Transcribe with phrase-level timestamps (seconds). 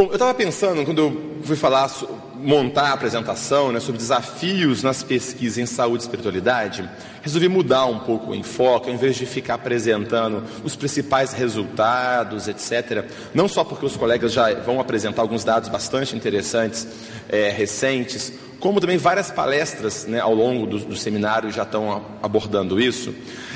[0.00, 1.90] Bom, eu estava pensando, quando eu fui falar,
[2.36, 6.88] montar a apresentação né, sobre desafios nas pesquisas em saúde e espiritualidade,
[7.20, 13.04] resolvi mudar um pouco o enfoque, ao invés de ficar apresentando os principais resultados, etc.
[13.34, 16.88] Não só porque os colegas já vão apresentar alguns dados bastante interessantes,
[17.28, 22.78] é, recentes, como também várias palestras né, ao longo do, do, seminário já estão abordando
[22.78, 23.14] isso.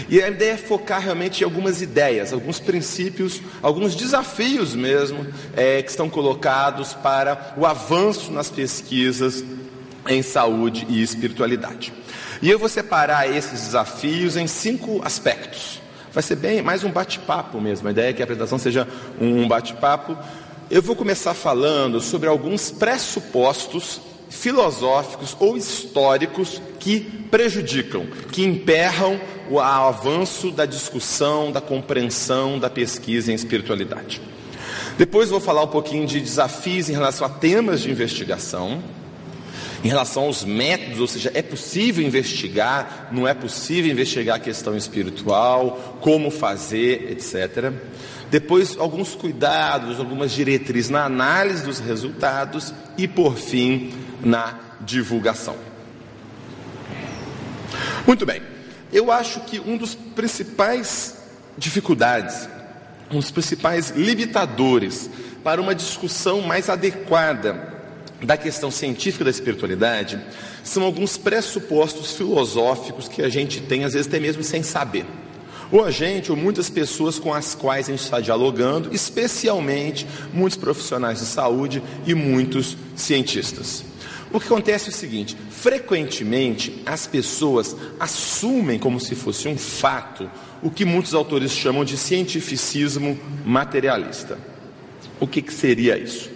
[0.08, 5.82] E a ideia é focar realmente em algumas ideias, alguns princípios, alguns desafios mesmo é,
[5.82, 9.44] que estão colocados para o avanço nas pesquisas
[10.08, 11.92] em saúde e espiritualidade.
[12.41, 15.80] E eu vou separar esses desafios em cinco aspectos.
[16.12, 17.88] Vai ser bem mais um bate-papo mesmo.
[17.88, 18.88] A ideia é que a apresentação seja
[19.20, 20.16] um bate-papo.
[20.70, 24.00] Eu vou começar falando sobre alguns pressupostos
[24.30, 33.31] filosóficos ou históricos que prejudicam, que emperram o avanço da discussão, da compreensão, da pesquisa
[33.31, 34.20] em espiritualidade.
[34.97, 38.83] Depois vou falar um pouquinho de desafios em relação a temas de investigação,
[39.83, 44.75] em relação aos métodos, ou seja, é possível investigar, não é possível investigar a questão
[44.77, 47.70] espiritual, como fazer, etc.
[48.31, 53.92] Depois, alguns cuidados, algumas diretrizes na análise dos resultados e, por fim,
[54.25, 55.56] na divulgação.
[58.06, 58.42] Muito bem,
[58.92, 61.16] eu acho que um dos principais
[61.56, 62.48] dificuldades,
[63.11, 65.08] um dos principais limitadores
[65.42, 67.75] para uma discussão mais adequada
[68.22, 70.19] da questão científica da espiritualidade
[70.62, 75.05] são alguns pressupostos filosóficos que a gente tem, às vezes até mesmo sem saber.
[75.70, 80.56] Ou a gente, ou muitas pessoas com as quais a gente está dialogando, especialmente muitos
[80.56, 83.84] profissionais de saúde e muitos cientistas.
[84.34, 90.28] O que acontece é o seguinte: frequentemente as pessoas assumem como se fosse um fato
[90.60, 94.36] o que muitos autores chamam de cientificismo materialista.
[95.20, 96.32] O que, que seria isso?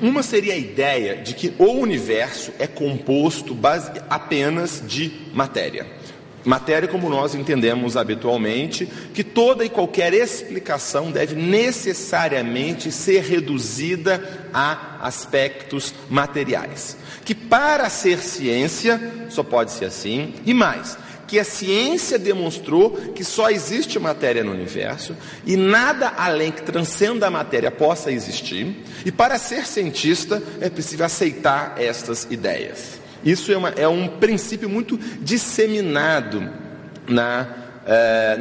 [0.00, 5.99] Uma seria a ideia de que o universo é composto base, apenas de matéria.
[6.44, 14.98] Matéria como nós entendemos habitualmente, que toda e qualquer explicação deve necessariamente ser reduzida a
[15.02, 16.96] aspectos materiais.
[17.24, 20.96] Que para ser ciência só pode ser assim, e mais,
[21.30, 25.14] que a ciência demonstrou que só existe matéria no universo
[25.46, 31.04] e nada além que transcenda a matéria possa existir, e para ser cientista é preciso
[31.04, 32.98] aceitar estas ideias.
[33.24, 36.50] Isso é, uma, é um princípio muito disseminado
[37.06, 37.46] na,
[37.86, 38.38] é,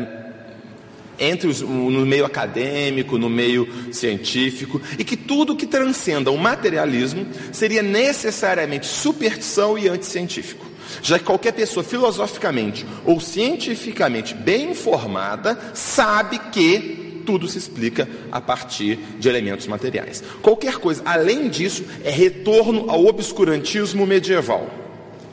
[1.20, 7.28] entre os, no meio acadêmico, no meio científico, e que tudo que transcenda o materialismo
[7.52, 10.66] seria necessariamente superstição e anticientífico.
[11.02, 18.42] Já que qualquer pessoa filosoficamente ou cientificamente bem informada sabe que tudo se explica a
[18.42, 20.24] partir de elementos materiais.
[20.42, 24.70] Qualquer coisa além disso é retorno ao obscurantismo medieval.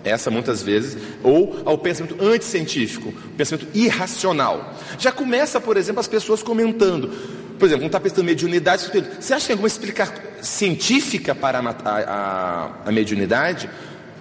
[0.05, 4.75] Essa muitas vezes, ou ao pensamento anticientífico, pensamento irracional.
[4.99, 7.11] Já começa, por exemplo, as pessoas comentando.
[7.59, 8.85] Por exemplo, está pensando em mediunidade,
[9.19, 13.69] você acha que tem alguma explicação científica para a, a, a mediunidade?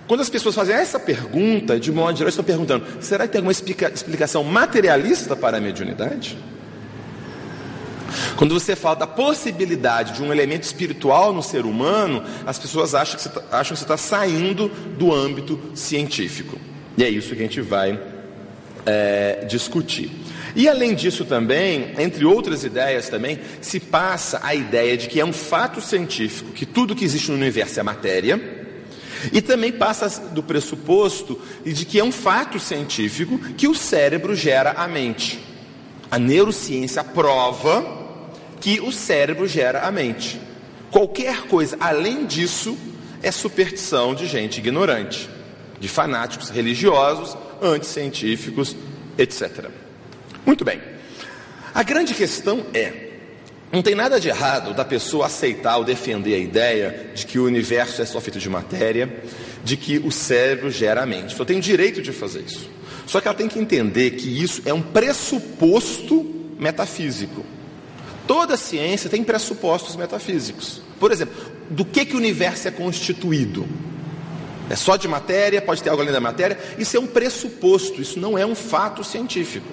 [0.08, 3.52] Quando as pessoas fazem essa pergunta, de modo geral, estão perguntando: será que tem alguma
[3.52, 6.38] explica, explicação materialista para a mediunidade?
[8.36, 13.16] Quando você fala da possibilidade de um elemento espiritual no ser humano, as pessoas acham
[13.16, 16.60] que você está, está saindo do âmbito científico.
[16.98, 18.00] E é isso que a gente vai
[18.86, 20.12] é, discutir.
[20.54, 25.26] E além disso também, entre outras ideias também, se passa a ideia de que é
[25.26, 28.66] um fato científico que tudo que existe no universo é matéria,
[29.34, 34.72] e também passa do pressuposto de que é um fato científico que o cérebro gera
[34.74, 35.40] a mente.
[36.12, 38.05] A neurociência prova
[38.60, 40.40] que o cérebro gera a mente.
[40.92, 42.78] Qualquer coisa além disso
[43.22, 45.30] é superstição de gente ignorante,
[45.80, 48.76] de fanáticos religiosos, anticientíficos,
[49.18, 49.70] etc.
[50.46, 50.82] Muito bem.
[51.74, 53.10] A grande questão é:
[53.72, 57.46] não tem nada de errado da pessoa aceitar ou defender a ideia de que o
[57.46, 59.24] universo é só feito de matéria,
[59.64, 61.36] de que o cérebro gera a mente.
[61.36, 62.70] Só tem direito de fazer isso.
[63.06, 66.24] Só que ela tem que entender que isso é um pressuposto
[66.58, 67.46] metafísico.
[68.28, 70.82] Toda ciência tem pressupostos metafísicos.
[71.00, 71.36] Por exemplo,
[71.70, 73.68] do que, que o universo é constituído?
[74.70, 75.62] É só de matéria?
[75.62, 76.58] Pode ter algo além da matéria?
[76.78, 79.68] Isso é um pressuposto, isso não é um fato científico.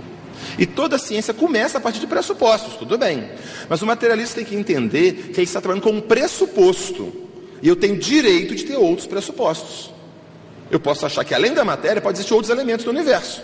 [0.59, 3.31] E toda ciência começa a partir de pressupostos, tudo bem.
[3.69, 7.13] Mas o materialista tem que entender que ele está trabalhando com um pressuposto.
[7.63, 9.91] E eu tenho direito de ter outros pressupostos.
[10.71, 13.43] Eu posso achar que além da matéria pode existir outros elementos do universo.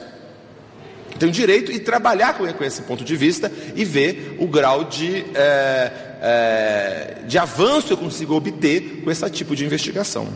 [1.18, 5.92] Tenho direito de trabalhar com, esse ponto de vista e ver o grau de é,
[6.20, 10.28] é, de avanço eu consigo obter com esse tipo de investigação.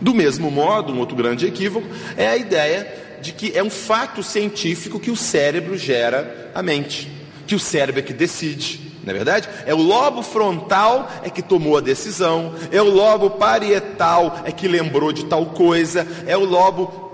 [0.00, 1.86] Do mesmo modo, um outro grande equívoco
[2.16, 2.86] é a ideia
[3.22, 7.10] de que é um fato científico que o cérebro gera a mente,
[7.46, 8.80] que o cérebro é que decide.
[9.02, 9.48] Não é verdade?
[9.66, 14.66] É o lobo frontal é que tomou a decisão, é o lobo parietal é que
[14.66, 17.12] lembrou de tal coisa, é o lobo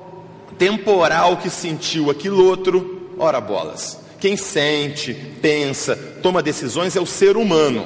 [0.59, 3.00] temporal que sentiu aquilo outro.
[3.23, 3.99] Ora bolas.
[4.19, 5.13] Quem sente,
[5.43, 7.85] pensa, toma decisões é o ser humano.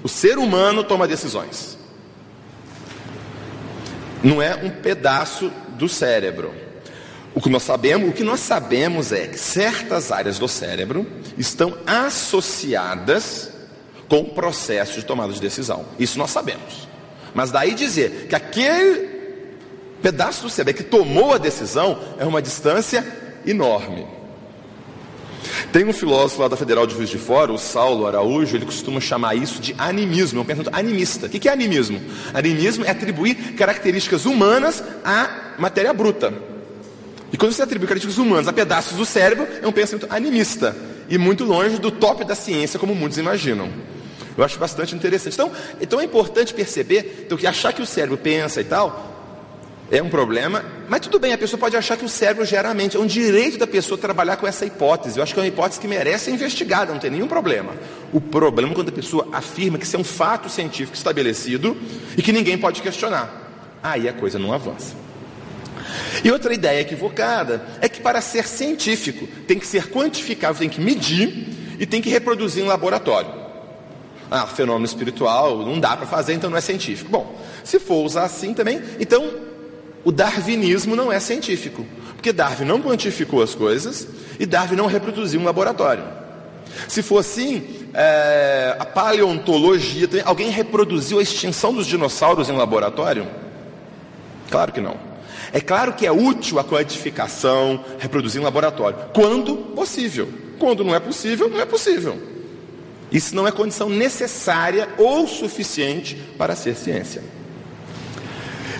[0.00, 1.76] O ser humano toma decisões.
[4.22, 6.54] Não é um pedaço do cérebro.
[7.34, 11.04] O que nós sabemos, o que nós sabemos é que certas áreas do cérebro
[11.36, 13.50] estão associadas
[14.08, 15.84] com o processo de tomada de decisão.
[15.98, 16.86] Isso nós sabemos.
[17.34, 19.08] Mas daí dizer que aquele
[20.00, 23.04] pedaço do cérebro que tomou a decisão é uma distância
[23.44, 24.22] enorme.
[25.72, 29.00] Tem um filósofo lá da Federal de Juiz de Fora, o Saulo Araújo, ele costuma
[29.00, 31.26] chamar isso de animismo, é um pensamento animista.
[31.26, 32.00] O que é animismo?
[32.32, 36.32] Animismo é atribuir características humanas à matéria bruta.
[37.32, 40.76] E quando você atribui características humanas a pedaços do cérebro, é um pensamento animista
[41.08, 43.68] e muito longe do top da ciência, como muitos imaginam.
[44.36, 45.34] Eu acho bastante interessante.
[45.34, 49.13] Então, então é importante perceber então, que achar que o cérebro pensa e tal
[49.90, 52.74] é um problema, mas tudo bem, a pessoa pode achar que o cérebro gera a
[52.74, 52.96] mente.
[52.96, 55.18] É um direito da pessoa trabalhar com essa hipótese.
[55.18, 57.72] Eu acho que é uma hipótese que merece ser investigada, não tem nenhum problema.
[58.12, 61.76] O problema é quando a pessoa afirma que isso é um fato científico estabelecido
[62.16, 63.42] e que ninguém pode questionar.
[63.82, 64.94] Aí a coisa não avança.
[66.24, 70.80] E outra ideia equivocada é que para ser científico tem que ser quantificável, tem que
[70.80, 73.30] medir e tem que reproduzir em laboratório.
[74.30, 77.10] Ah, fenômeno espiritual não dá para fazer, então não é científico.
[77.10, 79.53] Bom, se for usar assim também, então
[80.04, 84.06] o darwinismo não é científico, porque Darwin não quantificou as coisas
[84.38, 86.04] e Darwin não reproduziu um laboratório.
[86.88, 87.62] Se for assim,
[87.94, 93.26] é, a paleontologia, alguém reproduziu a extinção dos dinossauros em laboratório?
[94.50, 94.96] Claro que não.
[95.52, 100.28] É claro que é útil a quantificação, reproduzir em laboratório, quando possível.
[100.58, 102.18] Quando não é possível, não é possível.
[103.12, 107.22] Isso não é condição necessária ou suficiente para ser ciência.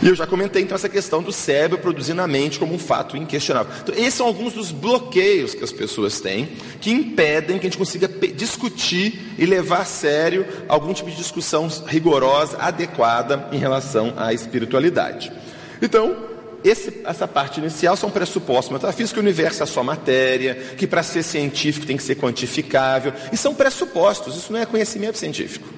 [0.03, 3.17] E eu já comentei então essa questão do cérebro produzindo a mente como um fato
[3.17, 3.73] inquestionável.
[3.83, 6.49] Então, esses são alguns dos bloqueios que as pessoas têm
[6.81, 11.69] que impedem que a gente consiga discutir e levar a sério algum tipo de discussão
[11.87, 15.33] rigorosa, adequada em relação à espiritualidade.
[15.81, 20.87] Então, esse, essa parte inicial são pressupostos metafísicos, que o universo é só matéria, que
[20.87, 25.69] para ser científico tem que ser quantificável, e são pressupostos, isso não é conhecimento científico.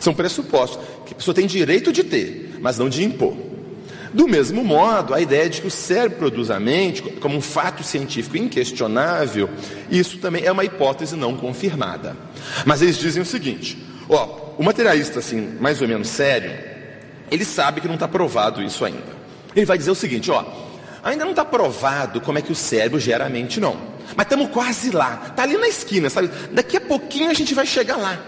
[0.00, 3.36] São pressupostos que a pessoa tem direito de ter, mas não de impor.
[4.12, 7.82] Do mesmo modo, a ideia de que o cérebro produz a mente como um fato
[7.82, 9.50] científico inquestionável,
[9.90, 12.16] isso também é uma hipótese não confirmada.
[12.64, 13.76] Mas eles dizem o seguinte:
[14.08, 16.50] ó, o materialista assim, mais ou menos sério,
[17.30, 19.16] ele sabe que não está provado isso ainda.
[19.54, 20.44] Ele vai dizer o seguinte: ó,
[21.04, 23.76] ainda não está provado como é que o cérebro gera a mente, não.
[24.16, 25.24] Mas estamos quase lá.
[25.28, 26.30] Está ali na esquina, sabe?
[26.52, 28.18] Daqui a pouquinho a gente vai chegar lá.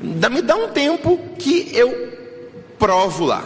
[0.00, 2.17] Me dá um tempo que eu
[2.78, 3.44] provo lá.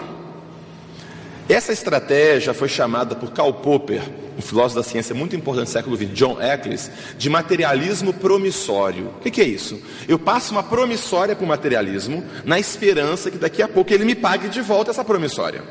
[1.48, 4.02] Essa estratégia foi chamada por Karl Popper,
[4.38, 9.12] um filósofo da ciência muito importante do século XX, John Eccles, de materialismo promissório.
[9.18, 9.80] O que é isso?
[10.08, 14.14] Eu passo uma promissória para o materialismo, na esperança que daqui a pouco ele me
[14.14, 15.62] pague de volta essa promissória.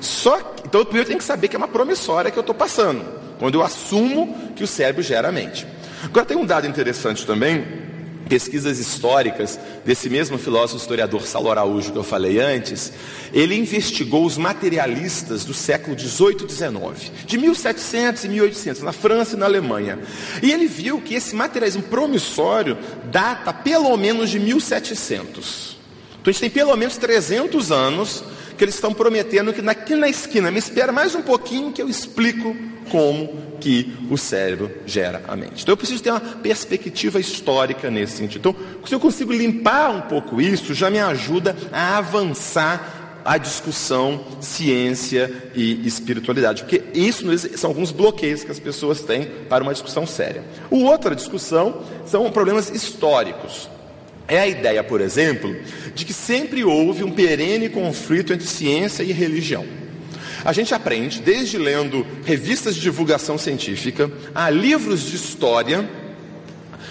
[0.00, 3.04] Só que, então, primeiro tem que saber que é uma promissória que eu estou passando,
[3.38, 5.66] quando eu assumo que o cérebro gera a mente.
[6.02, 7.64] Agora tem um dado interessante também,
[8.30, 12.92] pesquisas históricas desse mesmo filósofo historiador Saulo Araújo que eu falei antes,
[13.32, 19.34] ele investigou os materialistas do século 18 e 19, de 1700 e 1800, na França
[19.34, 19.98] e na Alemanha.
[20.40, 22.78] E ele viu que esse materialismo promissório
[23.10, 25.76] data pelo menos de 1700.
[26.20, 28.22] Então a gente tem pelo menos 300 anos
[28.60, 31.88] que eles estão prometendo que aqui na esquina, me espera mais um pouquinho que eu
[31.88, 32.54] explico
[32.90, 35.62] como que o cérebro gera a mente.
[35.62, 38.50] Então eu preciso ter uma perspectiva histórica nesse sentido.
[38.50, 44.26] Então, se eu consigo limpar um pouco isso, já me ajuda a avançar a discussão
[44.42, 47.24] ciência e espiritualidade, porque isso
[47.56, 50.44] são alguns bloqueios que as pessoas têm para uma discussão séria.
[50.70, 53.70] O outra discussão são problemas históricos.
[54.30, 55.56] É a ideia, por exemplo,
[55.92, 59.66] de que sempre houve um perene conflito entre ciência e religião.
[60.44, 65.90] A gente aprende, desde lendo revistas de divulgação científica, a livros de história,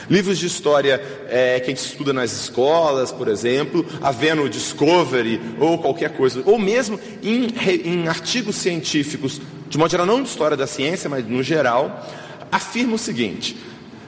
[0.10, 5.78] livros de história é, que a gente estuda nas escolas, por exemplo, havendo Discovery ou
[5.78, 7.48] qualquer coisa, ou mesmo em,
[7.86, 12.06] em artigos científicos, de modo geral, não de história da ciência, mas no geral,
[12.52, 13.56] afirma o seguinte: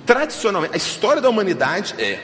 [0.05, 2.19] tradicionalmente, a história da humanidade é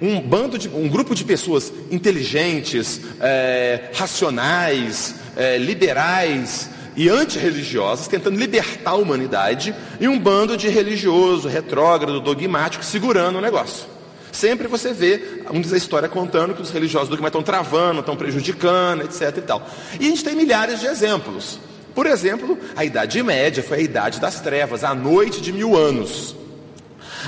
[0.00, 8.38] um bando de um grupo de pessoas inteligentes, é, racionais, é, liberais e antirreligiosas tentando
[8.38, 13.86] libertar a humanidade e um bando de religioso, retrógrado, dogmático segurando o negócio.
[14.32, 19.36] Sempre você vê da história contando que os religiosos do estão travando, estão prejudicando, etc.
[19.36, 19.68] E, tal.
[19.98, 21.58] e a gente tem milhares de exemplos.
[21.94, 26.36] Por exemplo, a Idade Média foi a Idade das Trevas, a noite de mil anos.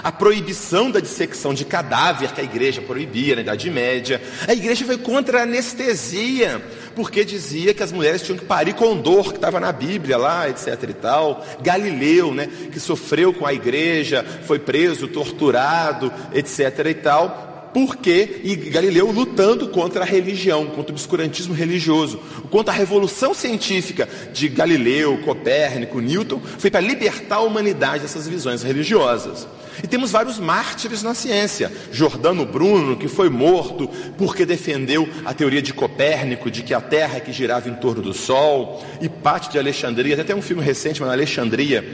[0.03, 4.21] A proibição da dissecção de cadáver que a igreja proibia na Idade Média.
[4.47, 6.63] A igreja foi contra a anestesia,
[6.95, 10.49] porque dizia que as mulheres tinham que parir com dor, que estava na Bíblia lá,
[10.49, 11.47] etc e tal.
[11.63, 18.55] Galileu, né, que sofreu com a igreja, foi preso, torturado, etc e tal porque e
[18.55, 25.19] Galileu lutando contra a religião, contra o obscurantismo religioso, contra a revolução científica de Galileu,
[25.25, 29.47] Copérnico, Newton, foi para libertar a humanidade dessas visões religiosas.
[29.83, 31.73] E temos vários mártires na ciência.
[31.91, 33.89] Jordano Bruno, que foi morto
[34.19, 38.03] porque defendeu a teoria de Copérnico, de que a Terra é que girava em torno
[38.03, 38.85] do Sol.
[39.01, 41.85] Hipátia de Alexandria, até tem um filme recente, mas Alexandria,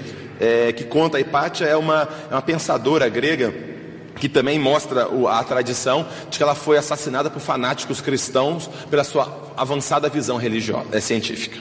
[0.41, 3.78] é, que conta, a Hipátia é uma, é uma pensadora grega
[4.19, 9.53] que também mostra a tradição de que ela foi assassinada por fanáticos cristãos pela sua
[9.57, 11.59] avançada visão religiosa, é, científica.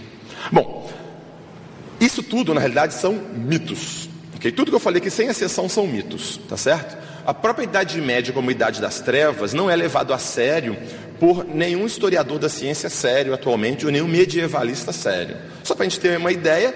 [0.51, 0.89] Bom,
[1.99, 4.09] isso tudo na realidade são mitos.
[4.35, 4.51] Okay?
[4.51, 6.97] Tudo que eu falei aqui, sem exceção, são mitos, tá certo?
[7.25, 10.77] A própria Idade Média, como Idade das Trevas, não é levado a sério
[11.19, 15.35] por nenhum historiador da ciência sério atualmente, ou nenhum medievalista sério.
[15.63, 16.73] Só para a gente ter uma ideia,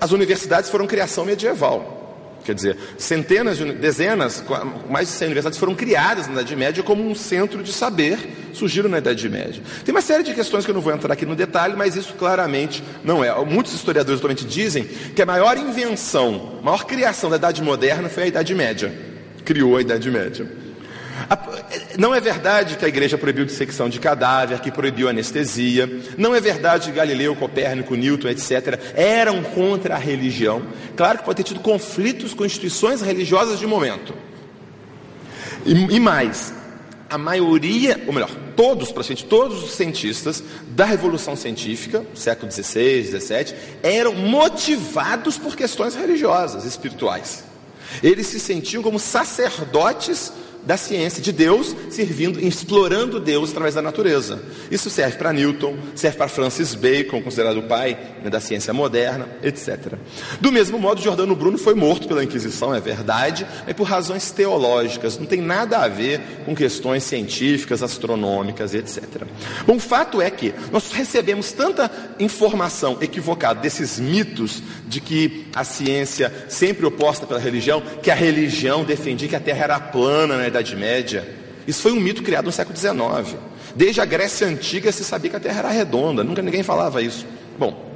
[0.00, 2.03] as universidades foram criação medieval.
[2.44, 4.44] Quer dizer, centenas, de, dezenas,
[4.88, 8.18] mais de 100 universidades foram criadas na Idade Média como um centro de saber,
[8.52, 9.62] surgiram na Idade Média.
[9.82, 12.12] Tem uma série de questões que eu não vou entrar aqui no detalhe, mas isso
[12.14, 13.34] claramente não é.
[13.46, 18.24] Muitos historiadores atualmente dizem que a maior invenção, a maior criação da Idade Moderna foi
[18.24, 18.92] a Idade Média.
[19.42, 20.63] Criou a Idade Média.
[21.98, 25.88] Não é verdade que a igreja proibiu dissecção de cadáver, que proibiu anestesia.
[26.18, 30.62] Não é verdade que Galileu, Copérnico, Newton, etc., eram contra a religião.
[30.96, 34.14] Claro que pode ter tido conflitos com instituições religiosas de momento.
[35.64, 36.52] E, mais,
[37.08, 43.54] a maioria, ou melhor, todos, praticamente todos os cientistas da Revolução Científica, século XVI, XVII,
[43.82, 47.44] eram motivados por questões religiosas, espirituais.
[48.02, 50.32] Eles se sentiam como sacerdotes
[50.66, 54.42] da ciência, de Deus, servindo, explorando Deus através da natureza.
[54.70, 59.28] Isso serve para Newton, serve para Francis Bacon, considerado o pai né, da ciência moderna,
[59.42, 59.94] etc.
[60.40, 65.18] Do mesmo modo, Giordano Bruno foi morto pela Inquisição, é verdade, mas por razões teológicas,
[65.18, 69.22] não tem nada a ver com questões científicas, astronômicas, etc.
[69.66, 75.64] Bom, o fato é que nós recebemos tanta informação equivocada desses mitos de que a
[75.64, 80.50] ciência sempre oposta pela religião, que a religião defendia que a Terra era plana, né,
[80.54, 81.26] Idade Média.
[81.66, 83.36] Isso foi um mito criado no século XIX.
[83.74, 87.26] Desde a Grécia Antiga se sabia que a Terra era redonda, nunca ninguém falava isso.
[87.58, 87.92] Bom,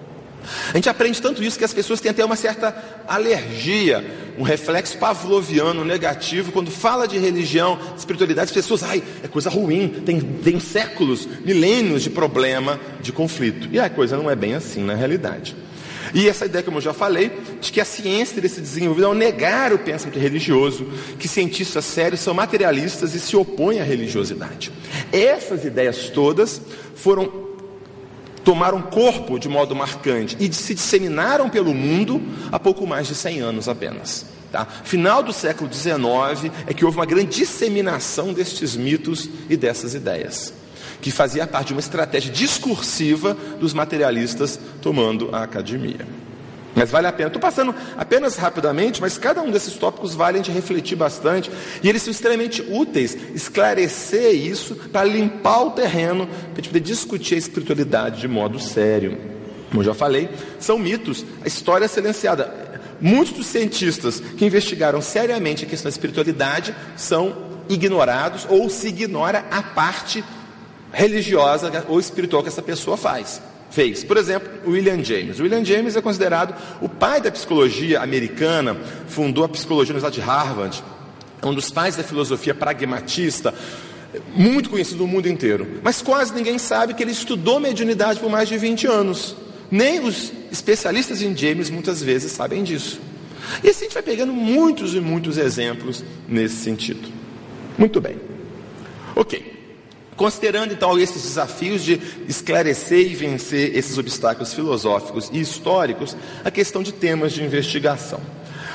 [0.72, 2.74] a gente aprende tanto isso que as pessoas têm até uma certa
[3.06, 4.04] alergia,
[4.36, 9.50] um reflexo pavloviano negativo, quando fala de religião, de espiritualidade, as pessoas, ai, é coisa
[9.50, 13.68] ruim, tem, tem séculos, milênios de problema, de conflito.
[13.70, 15.54] E a coisa não é bem assim na realidade.
[16.14, 19.14] E essa ideia, como eu já falei, de que a ciência teria se desenvolvido ao
[19.14, 20.86] negar o pensamento religioso,
[21.18, 24.72] que cientistas sérios são materialistas e se opõem à religiosidade.
[25.12, 26.60] Essas ideias todas
[26.94, 27.48] foram
[28.44, 33.40] tomaram corpo de modo marcante e se disseminaram pelo mundo há pouco mais de 100
[33.40, 34.24] anos apenas.
[34.50, 34.66] Tá?
[34.84, 40.54] Final do século XIX é que houve uma grande disseminação destes mitos e dessas ideias
[41.00, 46.06] que fazia parte de uma estratégia discursiva dos materialistas tomando a academia.
[46.74, 47.28] Mas vale a pena.
[47.28, 51.50] Estou passando apenas rapidamente, mas cada um desses tópicos vale a gente refletir bastante.
[51.82, 56.80] E eles são extremamente úteis, esclarecer isso, para limpar o terreno, para a gente poder
[56.80, 59.18] discutir a espiritualidade de modo sério.
[59.68, 62.68] Como eu já falei, são mitos, a história é silenciada.
[63.00, 67.36] Muitos dos cientistas que investigaram seriamente a questão da espiritualidade são
[67.68, 70.24] ignorados ou se ignora a parte
[70.92, 73.40] religiosa ou espiritual que essa pessoa faz.
[73.70, 74.02] Fez.
[74.02, 75.38] Por exemplo, William James.
[75.40, 78.74] William James é considerado o pai da psicologia americana,
[79.06, 80.82] fundou a psicologia na Universidade de Harvard,
[81.42, 83.54] é um dos pais da filosofia pragmatista,
[84.34, 85.80] muito conhecido no mundo inteiro.
[85.82, 89.36] Mas quase ninguém sabe que ele estudou mediunidade por mais de 20 anos.
[89.70, 93.00] Nem os especialistas em James muitas vezes sabem disso.
[93.62, 97.08] E assim a gente vai pegando muitos e muitos exemplos nesse sentido.
[97.76, 98.16] Muito bem.
[99.14, 99.57] Ok.
[100.18, 106.82] Considerando então esses desafios de esclarecer e vencer esses obstáculos filosóficos e históricos, a questão
[106.82, 108.20] de temas de investigação.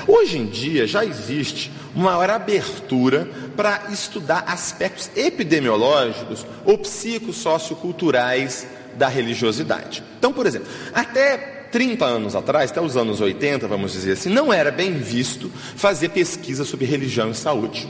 [0.07, 9.09] Hoje em dia já existe uma maior abertura para estudar aspectos epidemiológicos ou psicossocioculturais da
[9.09, 10.01] religiosidade.
[10.17, 14.53] Então, por exemplo, até 30 anos atrás, até os anos 80, vamos dizer assim, não
[14.53, 17.85] era bem visto fazer pesquisa sobre religião e saúde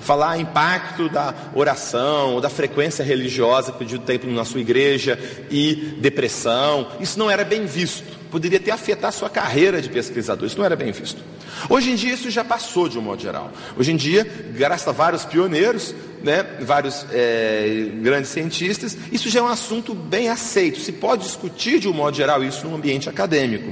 [0.00, 5.18] falar impacto da oração, da frequência religiosa pedido tempo na sua igreja
[5.50, 6.88] e depressão.
[7.00, 8.18] Isso não era bem visto.
[8.30, 10.46] Poderia até afetar a sua carreira de pesquisador.
[10.46, 11.22] Isso não era bem visto.
[11.68, 13.52] Hoje em dia isso já passou de um modo geral.
[13.76, 19.42] Hoje em dia, graças a vários pioneiros, né, vários é, grandes cientistas, isso já é
[19.42, 20.78] um assunto bem aceito.
[20.78, 23.70] Se pode discutir de um modo geral isso no ambiente acadêmico.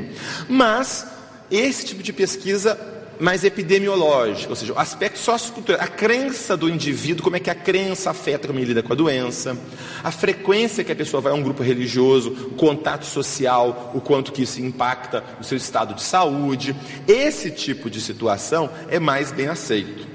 [0.49, 1.07] Mas
[1.51, 7.23] esse tipo de pesquisa mais epidemiológica, ou seja, o aspecto sociocultural, a crença do indivíduo,
[7.23, 9.57] como é que a crença afeta como ele lida com a doença,
[10.03, 14.33] a frequência que a pessoa vai a um grupo religioso, o contato social, o quanto
[14.33, 16.75] que isso impacta o seu estado de saúde.
[17.07, 20.07] Esse tipo de situação é mais bem aceito.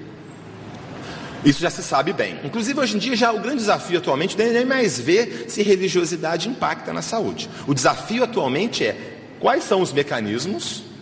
[1.45, 2.39] Isso já se sabe bem.
[2.43, 6.48] Inclusive, hoje em dia, já o grande desafio atualmente não é mais ver se religiosidade
[6.48, 7.50] impacta na saúde.
[7.67, 8.95] O desafio atualmente é
[9.41, 10.92] quais são os mecanismos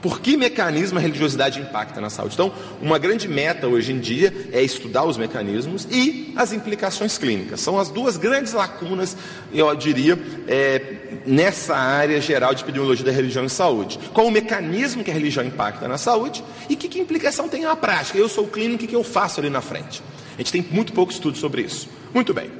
[0.00, 2.34] por que mecanismo a religiosidade impacta na saúde?
[2.34, 7.60] Então, uma grande meta hoje em dia é estudar os mecanismos e as implicações clínicas.
[7.60, 9.16] São as duas grandes lacunas,
[9.52, 13.98] eu diria, é, nessa área geral de epidemiologia da religião e saúde.
[14.12, 17.74] Qual o mecanismo que a religião impacta na saúde e que, que implicação tem na
[17.74, 18.18] prática?
[18.18, 20.02] Eu sou clínico, o que eu faço ali na frente?
[20.34, 21.88] A gente tem muito pouco estudo sobre isso.
[22.14, 22.50] Muito bem.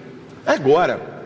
[0.44, 1.17] Agora,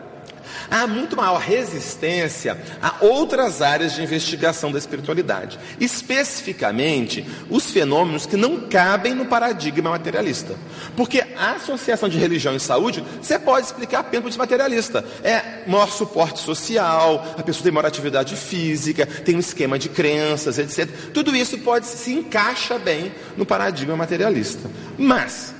[0.69, 8.37] há muito maior resistência a outras áreas de investigação da espiritualidade, especificamente os fenômenos que
[8.37, 10.55] não cabem no paradigma materialista.
[10.95, 15.03] Porque a associação de religião e saúde, você pode explicar apenas para materialista.
[15.23, 20.57] É maior suporte social, a pessoa tem maior atividade física, tem um esquema de crenças,
[20.59, 20.89] etc.
[21.13, 24.69] Tudo isso pode se encaixa bem no paradigma materialista.
[24.97, 25.53] Mas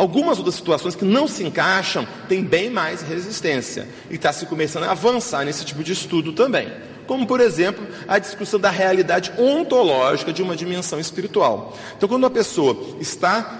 [0.00, 4.84] Algumas outras situações que não se encaixam têm bem mais resistência e está se começando
[4.84, 6.72] a avançar nesse tipo de estudo também.
[7.06, 11.76] Como, por exemplo, a discussão da realidade ontológica de uma dimensão espiritual.
[11.98, 13.59] Então, quando uma pessoa está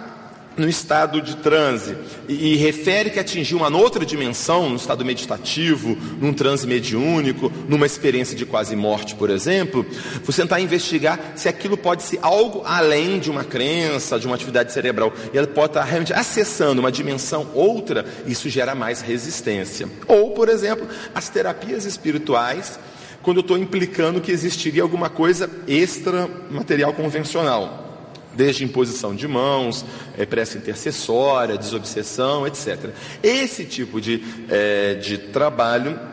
[0.57, 1.97] no estado de transe.
[2.29, 7.87] E, e, refere que atingiu uma outra dimensão, no estado meditativo, num transe mediúnico, numa
[7.87, 9.87] experiência de quase morte, por exemplo,
[10.25, 14.73] você tentar investigar se aquilo pode ser algo além de uma crença, de uma atividade
[14.73, 19.89] cerebral, e ela pode estar realmente acessando uma dimensão outra, isso gera mais resistência.
[20.07, 22.79] Ou, por exemplo, as terapias espirituais,
[23.23, 27.90] quando eu estou implicando que existiria alguma coisa extra material convencional
[28.35, 29.85] desde imposição de mãos,
[30.17, 32.91] é, prece intercessória, desobsessão, etc.
[33.23, 36.10] Esse tipo de, é, de trabalho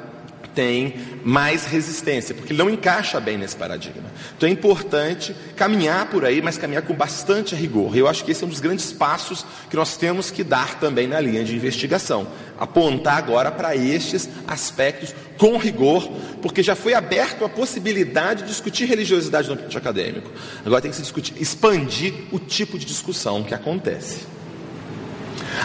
[0.57, 4.11] tem mais resistência, porque não encaixa bem nesse paradigma.
[4.35, 7.95] Então é importante caminhar por aí, mas caminhar com bastante rigor.
[7.95, 11.05] Eu acho que esse é um dos grandes passos que nós temos que dar também
[11.05, 12.27] na linha de investigação.
[12.57, 16.09] Apontar agora para estes aspectos com rigor,
[16.41, 20.31] porque já foi aberto a possibilidade de discutir religiosidade no ambiente acadêmico.
[20.65, 24.37] Agora tem que se discutir, expandir o tipo de discussão que acontece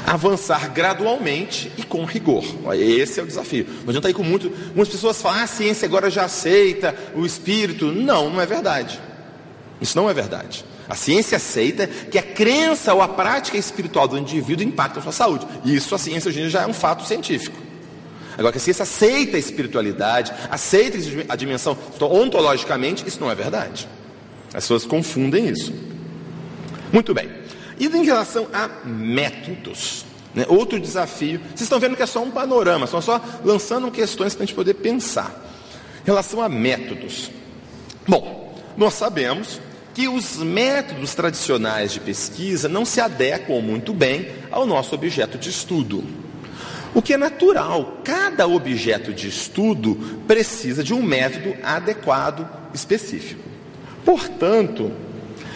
[0.06, 2.44] avançar gradualmente e com rigor.
[2.74, 3.66] Esse é o desafio.
[3.82, 4.50] Não adianta ir com muito.
[4.74, 7.86] Muitas pessoas falam, ah, a ciência agora já aceita o espírito.
[7.86, 9.00] Não, não é verdade.
[9.80, 10.64] Isso não é verdade.
[10.88, 15.12] A ciência aceita que a crença ou a prática espiritual do indivíduo impacta a sua
[15.12, 15.46] saúde.
[15.64, 17.56] E isso a ciência hoje já é um fato científico.
[18.36, 23.88] Agora que a ciência aceita a espiritualidade, aceita a dimensão ontologicamente, isso não é verdade.
[24.48, 25.72] As pessoas confundem isso.
[26.92, 27.41] Muito bem.
[27.82, 30.46] E em relação a métodos, né?
[30.48, 34.44] outro desafio, vocês estão vendo que é só um panorama, são só lançando questões para
[34.44, 35.34] a gente poder pensar.
[36.04, 37.28] Em relação a métodos,
[38.06, 39.60] bom, nós sabemos
[39.92, 45.50] que os métodos tradicionais de pesquisa não se adequam muito bem ao nosso objeto de
[45.50, 46.04] estudo.
[46.94, 49.96] O que é natural, cada objeto de estudo
[50.28, 53.42] precisa de um método adequado específico.
[54.04, 54.92] Portanto,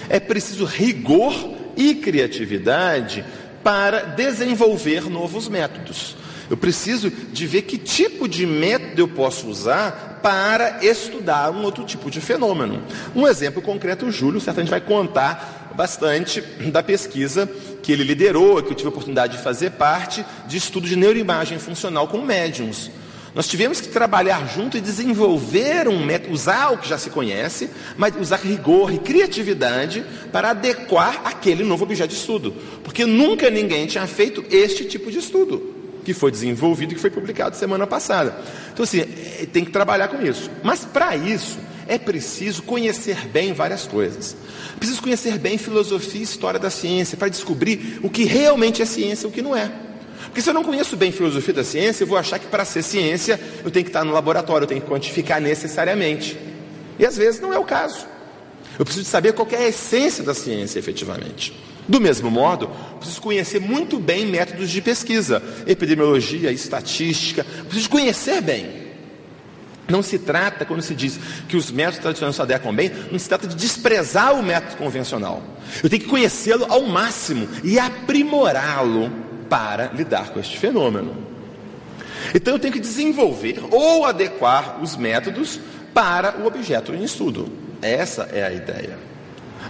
[0.08, 3.24] é preciso rigor e criatividade
[3.62, 6.16] para desenvolver novos métodos.
[6.48, 11.84] Eu preciso de ver que tipo de método eu posso usar para estudar um outro
[11.84, 12.82] tipo de fenômeno.
[13.14, 17.48] Um exemplo concreto, o Júlio certamente vai contar bastante da pesquisa
[17.82, 21.58] que ele liderou, que eu tive a oportunidade de fazer parte, de estudo de neuroimagem
[21.58, 22.90] funcional com médiums.
[23.36, 27.68] Nós tivemos que trabalhar junto e desenvolver um método, usar o que já se conhece,
[27.94, 32.54] mas usar rigor e criatividade para adequar aquele novo objeto de estudo.
[32.82, 37.10] Porque nunca ninguém tinha feito este tipo de estudo, que foi desenvolvido e que foi
[37.10, 38.40] publicado semana passada.
[38.72, 40.50] Então, assim, é, tem que trabalhar com isso.
[40.62, 44.34] Mas para isso, é preciso conhecer bem várias coisas.
[44.78, 49.26] Preciso conhecer bem filosofia e história da ciência para descobrir o que realmente é ciência
[49.26, 49.70] e o que não é.
[50.24, 52.82] Porque se eu não conheço bem filosofia da ciência, eu vou achar que para ser
[52.82, 56.38] ciência eu tenho que estar no laboratório, eu tenho que quantificar necessariamente.
[56.98, 58.06] E às vezes não é o caso.
[58.78, 61.54] Eu preciso saber qual é a essência da ciência efetivamente.
[61.88, 68.86] Do mesmo modo, preciso conhecer muito bem métodos de pesquisa, epidemiologia, estatística, preciso conhecer bem.
[69.88, 73.28] Não se trata, quando se diz que os métodos tradicionais se adequam bem, não se
[73.28, 75.40] trata de desprezar o método convencional.
[75.82, 79.12] Eu tenho que conhecê-lo ao máximo e aprimorá-lo
[79.48, 81.16] para lidar com este fenômeno.
[82.34, 85.60] Então eu tenho que desenvolver ou adequar os métodos
[85.94, 87.48] para o objeto em estudo.
[87.80, 88.98] Essa é a ideia.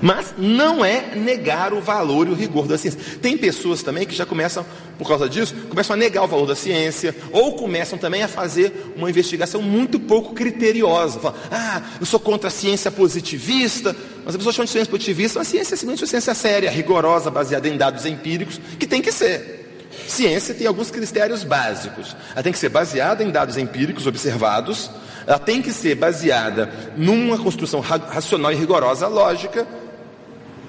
[0.00, 3.00] Mas não é negar o valor e o rigor da ciência.
[3.20, 4.64] Tem pessoas também que já começam,
[4.98, 8.92] por causa disso, começam a negar o valor da ciência, ou começam também a fazer
[8.96, 11.20] uma investigação muito pouco criteriosa.
[11.50, 15.48] Ah, eu sou contra a ciência positivista, mas a pessoa chama de ciência positivista, mas
[15.48, 19.12] a ciência é simplesmente uma ciência séria, rigorosa, baseada em dados empíricos, que tem que
[19.12, 19.55] ser.
[20.06, 22.16] Ciência tem alguns critérios básicos.
[22.32, 24.90] Ela tem que ser baseada em dados empíricos observados,
[25.26, 29.66] ela tem que ser baseada numa construção racional e rigorosa, lógica,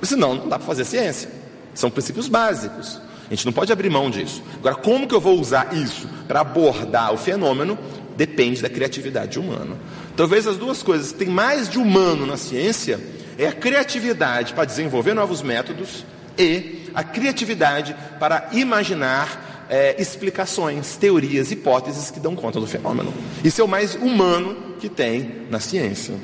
[0.02, 1.30] Senão, não dá para fazer ciência.
[1.74, 3.02] São princípios básicos.
[3.28, 4.42] A gente não pode abrir mão disso.
[4.56, 7.78] Agora, como que eu vou usar isso para abordar o fenômeno?
[8.16, 9.76] Depende da criatividade humana.
[10.16, 13.00] Talvez as duas coisas que tem mais de humano na ciência
[13.38, 16.06] é a criatividade para desenvolver novos métodos
[16.38, 23.14] e a criatividade para imaginar é, explicações, teorias, hipóteses que dão conta do fenômeno.
[23.44, 26.16] Isso é o mais humano que tem na ciência.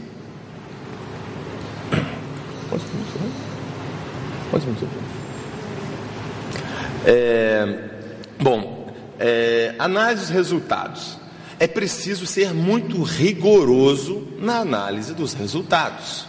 [4.51, 4.75] Pode me
[7.05, 7.89] é,
[8.39, 11.17] Bom, é, análise dos resultados.
[11.59, 16.25] É preciso ser muito rigoroso na análise dos resultados.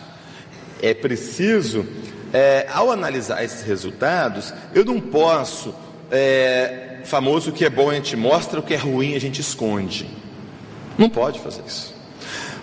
[0.81, 1.87] É preciso,
[2.35, 5.73] é, ao analisar esses resultados, eu não posso,
[6.11, 9.41] é, famoso o que é bom a gente mostra, o que é ruim a gente
[9.41, 10.11] esconde.
[10.99, 11.95] Não pode fazer isso.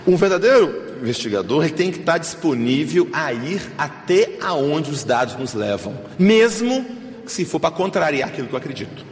[0.06, 5.54] Um verdadeiro investigador ele tem que estar disponível a ir até aonde os dados nos
[5.54, 6.86] levam, mesmo
[7.26, 9.06] se for para contrariar aquilo que eu acredito.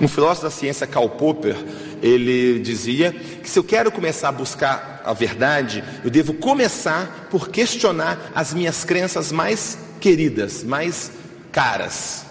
[0.00, 1.56] Um filósofo da ciência, Karl Popper,
[2.02, 7.48] ele dizia que se eu quero começar a buscar a verdade, eu devo começar por
[7.48, 11.12] questionar as minhas crenças mais queridas, mais
[11.50, 12.26] caras.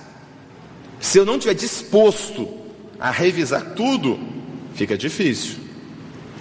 [0.99, 2.47] Se eu não estiver disposto
[2.99, 4.19] a revisar tudo,
[4.75, 5.57] fica difícil.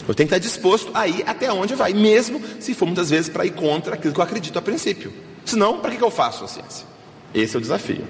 [0.07, 3.29] Eu tenho que estar disposto a ir até onde vai, mesmo se for muitas vezes
[3.29, 5.13] para ir contra aquilo que eu acredito a princípio.
[5.45, 6.87] Senão, para que eu faço a ciência?
[7.35, 8.05] Esse é o desafio.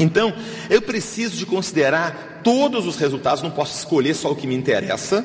[0.00, 0.32] Então,
[0.70, 5.24] eu preciso de considerar todos os resultados, não posso escolher só o que me interessa,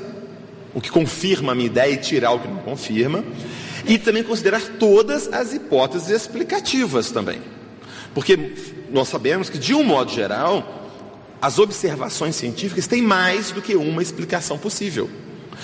[0.74, 3.24] o que confirma a minha ideia e tirar o que não confirma,
[3.86, 7.42] e também considerar todas as hipóteses explicativas também.
[8.14, 8.54] Porque
[8.92, 10.92] nós sabemos que, de um modo geral,
[11.42, 15.10] as observações científicas têm mais do que uma explicação possível.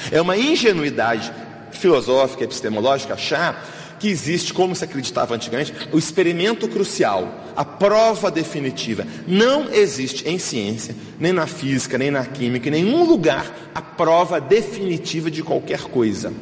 [0.10, 1.34] É uma ingenuidade
[1.74, 9.06] filosófica, epistemológica, achar que existe, como se acreditava antigamente, o experimento crucial, a prova definitiva.
[9.28, 14.42] Não existe em ciência, nem na física, nem na química, em nenhum lugar, a prova
[14.42, 16.34] definitiva de qualquer coisa.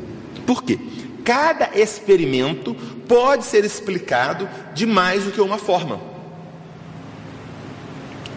[0.48, 0.80] Por quê?
[1.26, 2.74] Cada experimento
[3.10, 6.09] pode ser explicado de mais do que uma forma.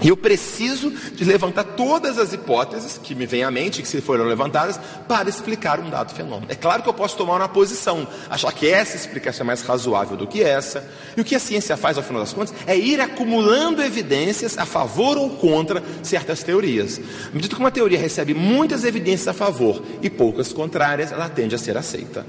[0.02, 4.00] E eu preciso de levantar todas as hipóteses que me vêm à mente, que se
[4.00, 6.50] foram levantadas, para explicar um dado fenômeno.
[6.50, 10.16] É claro que eu posso tomar uma posição, achar que essa explicação é mais razoável
[10.16, 10.84] do que essa.
[11.16, 14.66] E o que a ciência faz, ao final das contas, é ir acumulando evidências a
[14.66, 17.00] favor ou contra certas teorias.
[17.28, 21.54] À medida que uma teoria recebe muitas evidências a favor e poucas contrárias, ela tende
[21.54, 22.26] a ser aceita.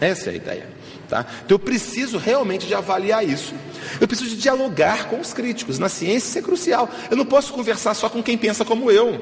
[0.00, 0.81] Essa é a ideia.
[1.12, 1.26] Tá?
[1.44, 3.52] Então eu preciso realmente de avaliar isso.
[4.00, 5.78] Eu preciso de dialogar com os críticos.
[5.78, 6.88] Na ciência isso é crucial.
[7.10, 9.20] Eu não posso conversar só com quem pensa como eu.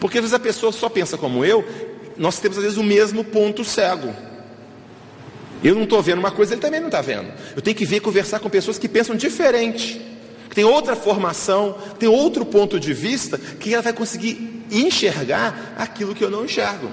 [0.00, 1.62] Porque às vezes a pessoa só pensa como eu,
[2.16, 4.14] nós temos às vezes o mesmo ponto cego.
[5.62, 7.30] Eu não estou vendo uma coisa, ele também não está vendo.
[7.54, 10.00] Eu tenho que ver conversar com pessoas que pensam diferente,
[10.48, 15.74] que têm outra formação, que têm outro ponto de vista, que ela vai conseguir enxergar
[15.76, 16.90] aquilo que eu não enxergo.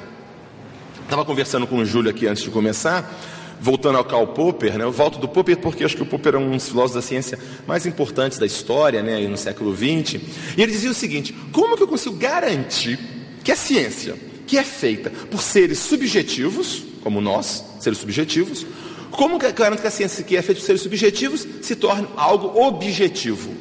[1.03, 3.09] Estava conversando com o Júlio aqui antes de começar,
[3.59, 6.37] voltando ao Karl Popper, né, eu volto do Popper porque acho que o Popper é
[6.37, 10.21] um dos filósofos da ciência mais importantes da história, né, no século XX,
[10.57, 12.99] e ele dizia o seguinte: como que eu consigo garantir
[13.43, 18.65] que a ciência, que é feita por seres subjetivos, como nós, seres subjetivos,
[19.11, 22.07] como que eu garanto que a ciência que é feita por seres subjetivos se torne
[22.15, 23.51] algo objetivo?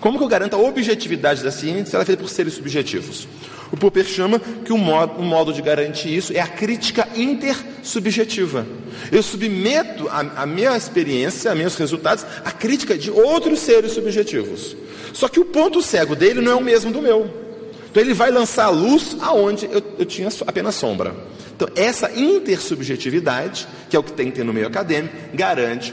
[0.00, 3.26] Como que eu garanto a objetividade da ciência se ela é feita por seres subjetivos?
[3.70, 8.66] O Popper chama que um modo, modo de garantir isso é a crítica intersubjetiva.
[9.12, 14.76] Eu submeto a, a minha experiência, a meus resultados, à crítica de outros seres subjetivos.
[15.12, 17.30] Só que o ponto cego dele não é o mesmo do meu.
[17.90, 21.14] Então ele vai lançar a luz aonde eu, eu tinha apenas sombra.
[21.54, 25.92] Então essa intersubjetividade, que é o que tem que ter no meio acadêmico, garante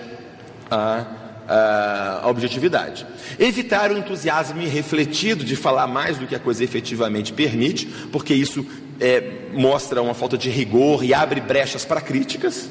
[0.70, 3.06] a a objetividade.
[3.40, 8.66] Evitar o entusiasmo irrefletido de falar mais do que a coisa efetivamente permite, porque isso
[9.00, 12.70] é, mostra uma falta de rigor e abre brechas para críticas.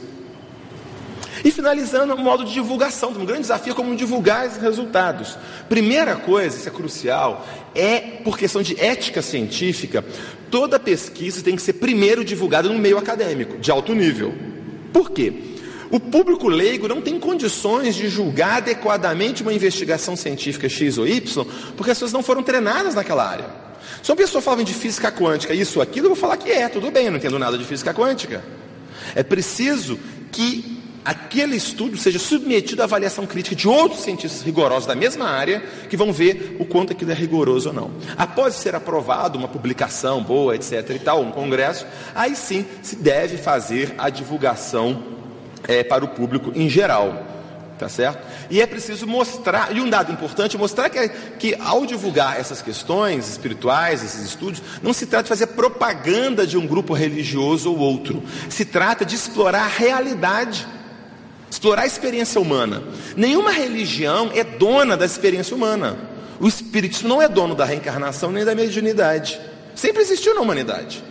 [1.45, 5.37] E finalizando, o modo de divulgação, um grande desafio é como divulgar os resultados.
[5.69, 10.03] Primeira coisa, isso é crucial, é por questão de ética científica,
[10.51, 14.33] toda pesquisa tem que ser primeiro divulgada no meio acadêmico, de alto nível.
[14.91, 15.54] Por quê?
[15.91, 21.47] O público leigo não tem condições de julgar adequadamente uma investigação científica X ou Y,
[21.77, 23.47] porque as pessoas não foram treinadas naquela área.
[24.03, 26.69] Se uma pessoa fala de física quântica, isso ou aquilo, eu vou falar que é,
[26.69, 28.45] tudo bem, eu não entendo nada de física quântica.
[29.15, 29.99] É preciso
[30.33, 35.63] que aquele estudo seja submetido à avaliação crítica de outros cientistas rigorosos da mesma área,
[35.89, 37.91] que vão ver o quanto aquilo é rigoroso ou não.
[38.17, 40.91] Após ser aprovado uma publicação boa, etc.
[40.91, 45.03] e tal, um congresso, aí sim se deve fazer a divulgação
[45.67, 47.35] é, para o público em geral.
[47.79, 48.25] Tá certo?
[48.49, 53.29] E é preciso mostrar, e um dado importante, mostrar que, que ao divulgar essas questões
[53.29, 58.23] espirituais, esses estudos, não se trata de fazer propaganda de um grupo religioso ou outro.
[58.49, 60.65] Se trata de explorar a realidade,
[61.51, 62.81] explorar a experiência humana.
[63.17, 65.97] Nenhuma religião é dona da experiência humana.
[66.39, 69.41] O espiritismo não é dono da reencarnação nem da mediunidade.
[69.75, 71.03] Sempre existiu na humanidade.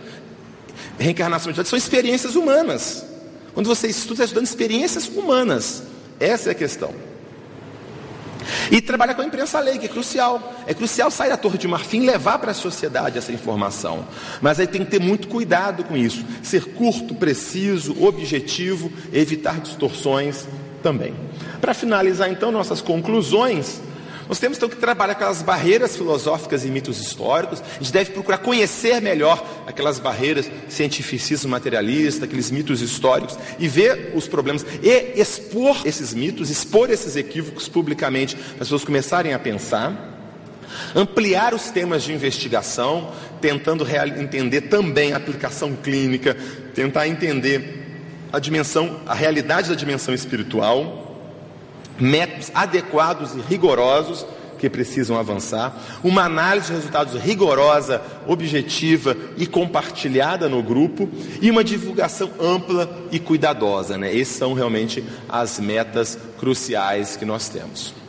[0.98, 3.13] Reencarnação e mediunidade são experiências humanas.
[3.54, 5.84] Quando você estuda, está estudando experiências humanas.
[6.18, 6.92] Essa é a questão.
[8.70, 10.54] E trabalha com a imprensa lei, que é crucial.
[10.66, 14.06] É crucial sair da torre de marfim e levar para a sociedade essa informação.
[14.40, 16.24] Mas aí tem que ter muito cuidado com isso.
[16.42, 20.46] Ser curto, preciso, objetivo, evitar distorções
[20.82, 21.14] também.
[21.60, 23.80] Para finalizar então nossas conclusões,
[24.28, 27.60] nós temos então que trabalhar aquelas barreiras filosóficas e mitos históricos.
[27.60, 34.12] A gente deve procurar conhecer melhor aquelas barreiras, cientificismo materialista, aqueles mitos históricos, e ver
[34.14, 39.38] os problemas, e expor esses mitos, expor esses equívocos publicamente, para as pessoas começarem a
[39.38, 40.12] pensar.
[40.94, 43.86] Ampliar os temas de investigação, tentando
[44.18, 46.36] entender também a aplicação clínica,
[46.74, 47.82] tentar entender
[48.32, 51.03] a dimensão, a realidade da dimensão espiritual
[51.98, 54.26] métodos adequados e rigorosos
[54.58, 61.08] que precisam avançar, uma análise de resultados rigorosa, objetiva e compartilhada no grupo
[61.42, 63.98] e uma divulgação ampla e cuidadosa.
[63.98, 64.18] Né?
[64.18, 68.03] Essas são realmente as metas cruciais que nós temos.